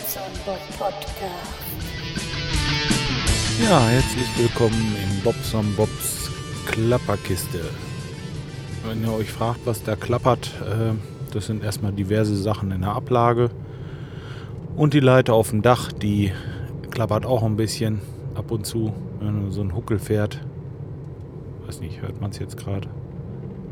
[0.00, 1.20] Podcast.
[3.62, 6.30] Ja, herzlich willkommen in Bobson Bobs
[6.64, 7.60] Klapperkiste.
[8.86, 10.94] Wenn ihr euch fragt, was da klappert, äh,
[11.34, 13.50] das sind erstmal diverse Sachen in der Ablage.
[14.74, 16.32] Und die Leiter auf dem Dach, die
[16.90, 18.00] klappert auch ein bisschen
[18.34, 20.40] ab und zu, wenn so ein Huckel fährt.
[21.66, 22.88] Weiß nicht, hört man es jetzt gerade?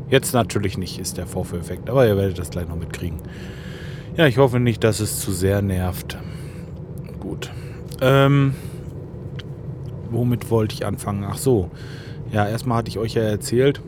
[0.09, 3.17] Jetzt natürlich nicht, ist der Vorführeffekt, aber ihr werdet das gleich noch mitkriegen.
[4.19, 6.17] Ja, ich hoffe nicht, dass es zu sehr nervt.
[7.21, 7.53] Gut.
[8.01, 8.53] Ähm,
[10.09, 11.23] womit wollte ich anfangen?
[11.23, 11.71] Ach so.
[12.29, 13.81] Ja, erstmal hatte ich euch ja erzählt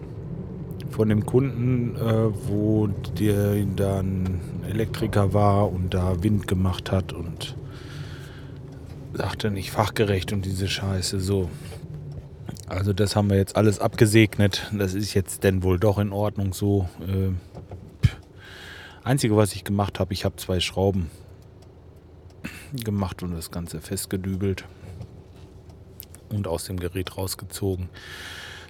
[0.90, 2.88] von dem Kunden, äh, wo
[3.20, 7.58] der dann Elektriker war und da Wind gemacht hat und
[9.12, 11.50] sagte nicht fachgerecht und diese Scheiße so.
[12.68, 14.72] Also das haben wir jetzt alles abgesegnet.
[14.72, 16.88] Das ist jetzt denn wohl doch in Ordnung so.
[17.06, 17.34] Äh,
[19.04, 21.10] Einzige, was ich gemacht habe, ich habe zwei Schrauben
[22.74, 24.66] gemacht und das Ganze festgedübelt
[26.30, 27.90] und aus dem Gerät rausgezogen.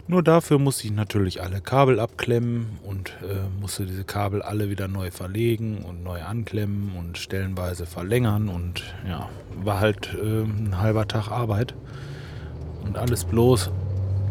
[0.07, 4.87] Nur dafür musste ich natürlich alle Kabel abklemmen und äh, musste diese Kabel alle wieder
[4.87, 9.29] neu verlegen und neu anklemmen und stellenweise verlängern und ja,
[9.63, 11.75] war halt äh, ein halber Tag Arbeit
[12.83, 13.69] und alles bloß,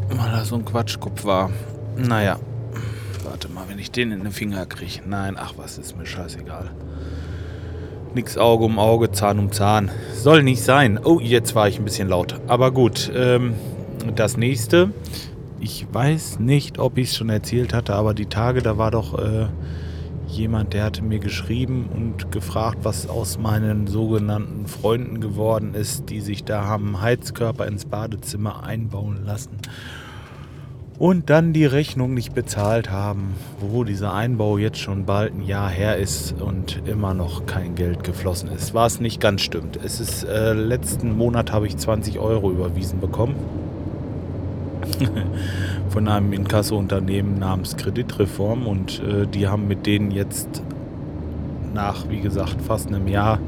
[0.09, 1.51] weil da so ein Quatschkopf war.
[1.97, 2.39] Naja,
[3.31, 5.03] warte mal, wenn ich den in den Finger kriege.
[5.06, 6.70] Nein, ach was, ist mir scheißegal.
[8.12, 9.89] Nix Auge um Auge, Zahn um Zahn.
[10.14, 10.98] Soll nicht sein.
[11.03, 12.41] Oh, jetzt war ich ein bisschen laut.
[12.48, 13.55] Aber gut, ähm,
[14.17, 14.91] das nächste.
[15.61, 19.17] Ich weiß nicht, ob ich es schon erzählt hatte, aber die Tage, da war doch
[19.17, 19.47] äh,
[20.27, 26.20] jemand, der hatte mir geschrieben und gefragt, was aus meinen sogenannten Freunden geworden ist, die
[26.20, 29.59] sich da haben Heizkörper ins Badezimmer einbauen lassen
[31.01, 35.70] und dann die Rechnung nicht bezahlt haben, wo dieser Einbau jetzt schon bald ein Jahr
[35.70, 38.75] her ist und immer noch kein Geld geflossen ist.
[38.75, 39.81] Was nicht ganz stimmt.
[39.83, 43.34] Es ist äh, letzten Monat habe ich 20 Euro überwiesen bekommen
[45.88, 50.62] von einem Inkasso-Unternehmen namens Kreditreform und äh, die haben mit denen jetzt
[51.72, 53.38] nach, wie gesagt, fast einem Jahr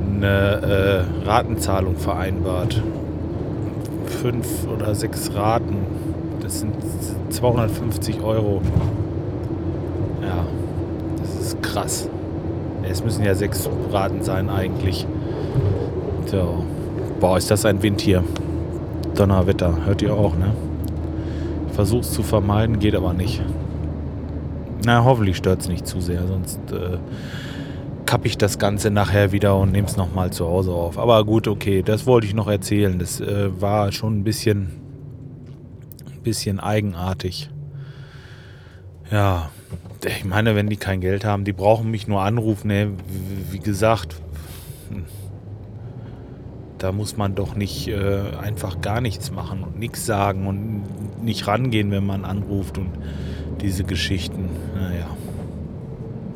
[0.00, 2.82] eine äh, Ratenzahlung vereinbart.
[4.22, 5.84] Fünf oder sechs Raten
[6.46, 6.74] das sind
[7.30, 8.62] 250 Euro.
[10.22, 10.46] Ja,
[11.18, 12.08] das ist krass.
[12.88, 15.08] Es müssen ja sechs Raten sein eigentlich.
[16.26, 16.64] So.
[17.18, 18.22] Boah, ist das ein Wind hier.
[19.16, 19.74] Donnerwetter.
[19.86, 20.52] Hört ihr auch, ne?
[21.68, 23.42] Ich versuche es zu vermeiden, geht aber nicht.
[24.84, 26.98] Na, hoffentlich stört es nicht zu sehr, sonst äh,
[28.04, 30.96] kappe ich das Ganze nachher wieder und nehme es nochmal zu Hause auf.
[30.96, 33.00] Aber gut, okay, das wollte ich noch erzählen.
[33.00, 34.85] Das äh, war schon ein bisschen
[36.26, 37.50] bisschen eigenartig.
[39.12, 39.50] Ja,
[40.04, 42.68] ich meine, wenn die kein Geld haben, die brauchen mich nur anrufen.
[42.68, 42.88] Ey.
[43.52, 44.20] Wie gesagt,
[46.78, 51.46] da muss man doch nicht äh, einfach gar nichts machen und nichts sagen und nicht
[51.46, 52.90] rangehen, wenn man anruft und
[53.60, 54.48] diese Geschichten.
[54.74, 55.06] Naja.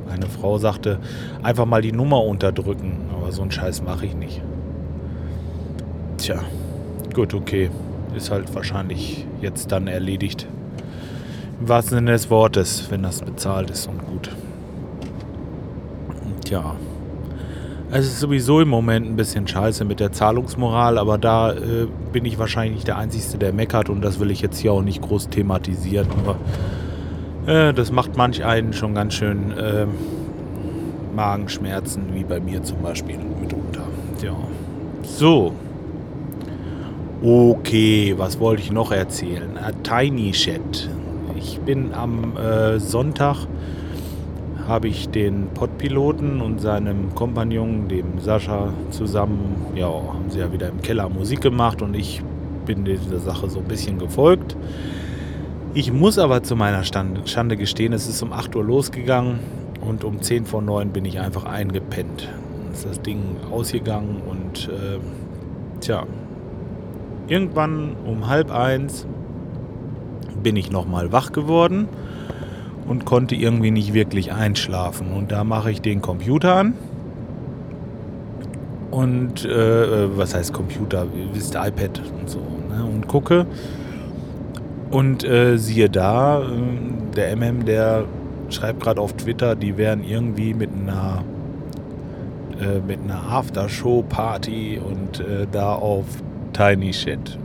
[0.06, 1.00] Meine Frau sagte,
[1.42, 4.40] einfach mal die Nummer unterdrücken, aber so einen Scheiß mache ich nicht.
[6.16, 6.38] Tja,
[7.12, 7.70] gut, okay
[8.14, 10.46] ist halt wahrscheinlich jetzt dann erledigt.
[11.60, 14.30] Im wahrsten Sinne des Wortes, wenn das bezahlt ist und gut.
[16.44, 16.74] Tja.
[17.92, 22.24] Es ist sowieso im Moment ein bisschen scheiße mit der Zahlungsmoral, aber da äh, bin
[22.24, 25.28] ich wahrscheinlich der Einzige, der meckert und das will ich jetzt hier auch nicht groß
[25.28, 26.06] thematisieren.
[26.24, 26.36] Aber
[27.52, 29.86] äh, das macht manch einen schon ganz schön äh,
[31.14, 33.82] Magenschmerzen, wie bei mir zum Beispiel mitunter.
[34.22, 34.36] Ja.
[35.02, 35.52] So.
[37.22, 39.58] Okay, was wollte ich noch erzählen?
[39.58, 40.88] A Tiny Chat.
[41.36, 43.46] Ich bin am äh, Sonntag
[44.66, 50.70] habe ich den Podpiloten und seinem Kompagnon, dem Sascha, zusammen, ja, haben sie ja wieder
[50.70, 52.22] im Keller Musik gemacht und ich
[52.64, 54.56] bin dieser Sache so ein bisschen gefolgt.
[55.74, 59.40] Ich muss aber zu meiner Schande gestehen, es ist um 8 Uhr losgegangen
[59.86, 62.30] und um 10 vor 9 bin ich einfach eingepennt.
[62.64, 64.98] Dann ist das Ding ausgegangen und äh,
[65.80, 66.06] tja,
[67.30, 69.06] Irgendwann um halb eins
[70.42, 71.88] bin ich nochmal wach geworden
[72.88, 75.12] und konnte irgendwie nicht wirklich einschlafen.
[75.12, 76.74] Und da mache ich den Computer an.
[78.90, 81.06] Und äh, was heißt Computer?
[81.32, 82.40] Wisst iPad und so.
[82.68, 82.84] Ne?
[82.84, 83.46] Und gucke.
[84.90, 86.46] Und äh, siehe da, äh,
[87.14, 88.06] der MM, der
[88.48, 91.22] schreibt gerade auf Twitter, die wären irgendwie mit einer
[92.60, 96.06] äh, mit einer Aftershow-Party und äh, da auf
[96.60, 97.38] Tiny Chat.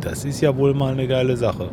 [0.00, 1.68] Das ist ja wohl mal eine geile Sache.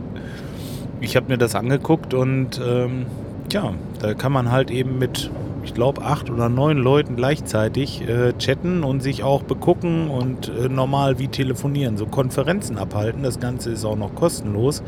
[1.00, 3.06] Ich habe mir das angeguckt und ähm,
[3.54, 5.30] ja, da kann man halt eben mit
[5.64, 10.68] ich glaube, acht oder neun Leuten gleichzeitig äh, chatten und sich auch begucken und äh,
[10.68, 13.24] normal wie telefonieren, so Konferenzen abhalten.
[13.24, 14.84] Das Ganze ist auch noch kostenlos.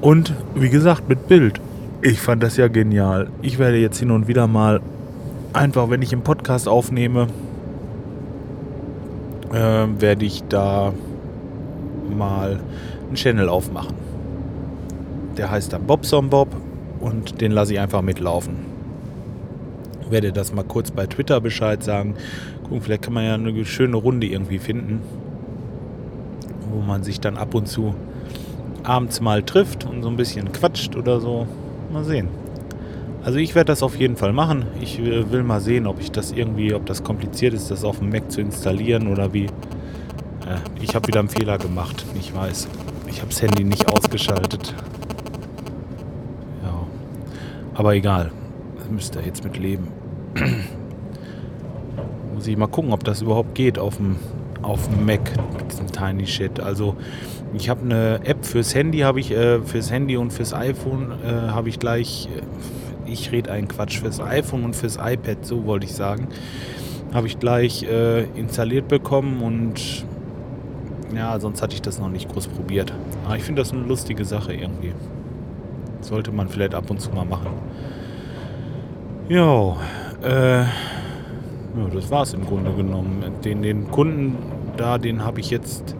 [0.00, 1.60] Und wie gesagt, mit Bild.
[2.02, 3.30] Ich fand das ja genial.
[3.42, 4.80] Ich werde jetzt hin und wieder mal
[5.52, 7.28] einfach, wenn ich einen Podcast aufnehme,
[9.52, 10.92] äh, werde ich da
[12.14, 12.60] mal
[13.06, 13.94] einen Channel aufmachen.
[15.36, 16.48] Der heißt dann Bobson Bob
[17.00, 18.56] und den lasse ich einfach mitlaufen.
[20.10, 22.14] Werde das mal kurz bei Twitter Bescheid sagen.
[22.64, 25.00] Gucken, vielleicht kann man ja eine schöne Runde irgendwie finden,
[26.70, 27.94] wo man sich dann ab und zu
[28.82, 31.46] abends mal trifft und so ein bisschen quatscht oder so.
[31.92, 32.28] Mal sehen.
[33.24, 34.64] Also ich werde das auf jeden Fall machen.
[34.80, 38.00] Ich äh, will mal sehen, ob ich das irgendwie, ob das kompliziert ist, das auf
[38.00, 39.44] dem Mac zu installieren oder wie.
[39.44, 39.50] Äh,
[40.80, 42.04] ich habe wieder einen Fehler gemacht.
[42.18, 42.66] Ich weiß.
[43.06, 44.74] Ich habe das Handy nicht ausgeschaltet.
[46.64, 46.84] Ja.
[47.74, 48.32] Aber egal.
[48.78, 49.86] Das müsst ihr jetzt mit leben.
[52.34, 54.16] Muss ich mal gucken, ob das überhaupt geht auf dem,
[54.62, 55.20] auf dem Mac
[55.56, 56.58] mit diesem Tiny Shit.
[56.58, 56.96] Also
[57.54, 61.50] ich habe eine App fürs Handy, habe ich äh, fürs Handy und fürs iPhone äh,
[61.50, 62.28] habe ich gleich.
[62.36, 62.42] Äh,
[63.12, 66.28] ich rede einen Quatsch fürs iPhone und fürs iPad, so wollte ich sagen.
[67.12, 70.04] Habe ich gleich äh, installiert bekommen und
[71.14, 72.92] ja, sonst hatte ich das noch nicht groß probiert.
[73.24, 74.92] Aber ich finde das eine lustige Sache irgendwie.
[76.00, 77.50] Sollte man vielleicht ab und zu mal machen.
[79.28, 79.76] Jo,
[80.22, 80.68] äh, ja,
[81.94, 83.24] das war es im Grunde genommen.
[83.44, 84.36] Den, den Kunden
[84.76, 85.96] da, den habe ich jetzt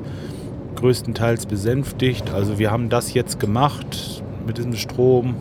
[0.77, 2.31] größtenteils besänftigt.
[2.31, 5.37] Also wir haben das jetzt gemacht mit diesem Strom.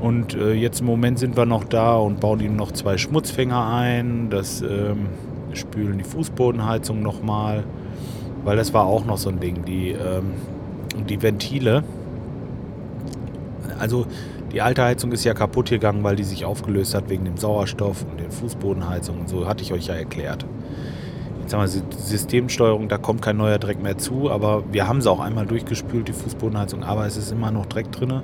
[0.00, 3.66] Und äh, jetzt im Moment sind wir noch da und bauen ihm noch zwei Schmutzfänger
[3.66, 4.30] ein.
[4.30, 5.08] Das ähm,
[5.52, 7.64] spülen die Fußbodenheizung nochmal.
[8.44, 9.64] Weil das war auch noch so ein Ding.
[9.66, 10.32] Die, ähm,
[11.08, 11.84] die Ventile.
[13.78, 14.06] Also
[14.52, 18.04] die alte Heizung ist ja kaputt gegangen, weil die sich aufgelöst hat wegen dem Sauerstoff
[18.10, 19.46] und den Fußbodenheizungen und so.
[19.46, 20.46] Hatte ich euch ja erklärt.
[21.42, 24.30] Jetzt haben wir Systemsteuerung, da kommt kein neuer Dreck mehr zu.
[24.30, 26.84] Aber wir haben sie auch einmal durchgespült, die Fußbodenheizung.
[26.84, 28.22] Aber es ist immer noch Dreck drin.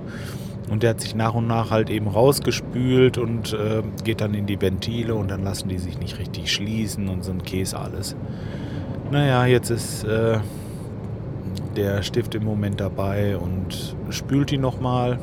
[0.69, 4.47] Und der hat sich nach und nach halt eben rausgespült und äh, geht dann in
[4.47, 8.17] die Ventile und dann lassen die sich nicht richtig schließen und so ein Käse alles.
[9.11, 10.41] Naja, jetzt ist äh,
[11.77, 15.21] der Stift im Moment dabei und spült die nochmal.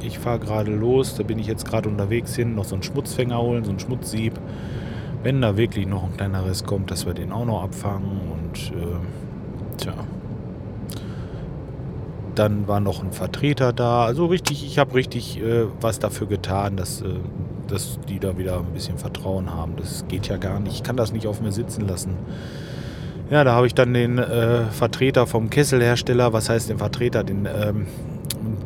[0.00, 3.40] Ich fahre gerade los, da bin ich jetzt gerade unterwegs hin, noch so einen Schmutzfänger
[3.40, 4.38] holen, so ein Schmutzsieb.
[5.22, 8.72] Wenn da wirklich noch ein kleiner Riss kommt, dass wir den auch noch abfangen und
[8.76, 9.94] äh, tja.
[12.34, 14.04] Dann war noch ein Vertreter da.
[14.04, 17.06] Also richtig, ich habe richtig äh, was dafür getan, dass, äh,
[17.68, 19.74] dass die da wieder ein bisschen Vertrauen haben.
[19.76, 20.74] Das geht ja gar nicht.
[20.74, 22.16] Ich kann das nicht auf mir sitzen lassen.
[23.30, 27.46] Ja, da habe ich dann den äh, Vertreter vom Kesselhersteller, was heißt den Vertreter, den,
[27.46, 27.86] ähm,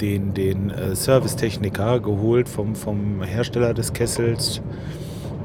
[0.01, 4.61] den, den äh, Servicetechniker geholt vom, vom Hersteller des Kessels.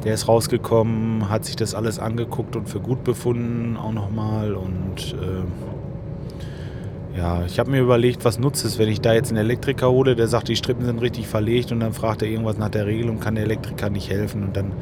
[0.04, 4.54] Der ist rausgekommen, hat sich das alles angeguckt und für gut befunden auch nochmal.
[4.54, 5.44] Und äh,
[7.15, 10.15] ja, ich habe mir überlegt, was nutzt es, wenn ich da jetzt einen Elektriker hole,
[10.15, 13.19] der sagt, die Strippen sind richtig verlegt und dann fragt er irgendwas nach der Regelung,
[13.19, 14.74] kann der Elektriker nicht helfen und dann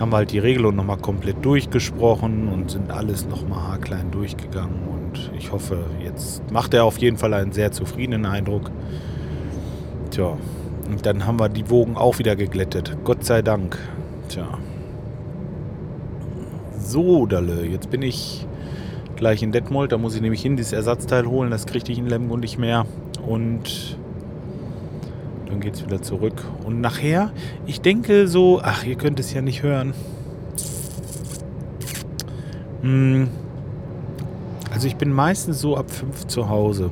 [0.00, 4.88] haben wir halt die Regelung nochmal komplett durchgesprochen und sind alles nochmal haarklein durchgegangen.
[4.88, 8.72] Und ich hoffe, jetzt macht er auf jeden Fall einen sehr zufriedenen Eindruck.
[10.10, 10.36] Tja,
[10.90, 12.96] und dann haben wir die Wogen auch wieder geglättet.
[13.04, 13.78] Gott sei Dank.
[14.28, 14.58] Tja.
[16.78, 18.46] So, Dalle, jetzt bin ich
[19.22, 19.92] gleich in Detmold.
[19.92, 21.52] Da muss ich nämlich hin, dieses Ersatzteil holen.
[21.52, 22.86] Das kriegte ich in Lemgo nicht mehr.
[23.24, 23.96] Und
[25.46, 26.42] dann geht es wieder zurück.
[26.64, 27.30] Und nachher,
[27.64, 29.94] ich denke so, ach, ihr könnt es ja nicht hören.
[32.80, 33.28] Hm,
[34.72, 36.90] also ich bin meistens so ab 5 zu Hause.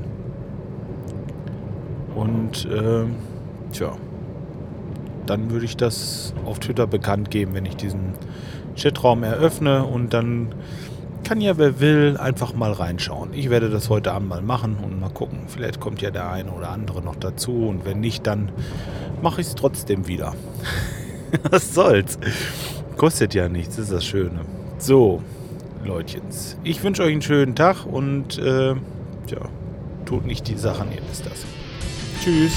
[2.15, 3.07] Und äh,
[3.73, 3.91] tja,
[5.27, 8.13] dann würde ich das auf Twitter bekannt geben, wenn ich diesen
[8.77, 10.55] Chatraum eröffne und dann
[11.31, 13.33] kann ja, wer will, einfach mal reinschauen.
[13.35, 15.39] Ich werde das heute Abend mal machen und mal gucken.
[15.47, 18.51] Vielleicht kommt ja der eine oder andere noch dazu und wenn nicht, dann
[19.23, 20.35] mache ich es trotzdem wieder.
[21.51, 22.19] Was soll's?
[22.97, 24.41] Kostet ja nichts, ist das Schöne.
[24.79, 25.23] So,
[25.85, 26.57] Leutchens.
[26.65, 29.49] Ich wünsche euch einen schönen Tag und äh, ja,
[30.07, 31.45] tut nicht die Sachen, ihr wisst das.
[32.25, 32.55] Tschüss.